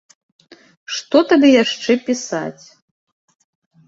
Што 0.95 1.17
табе 1.31 1.49
яшчэ 1.63 1.91
пісаць? 2.07 2.65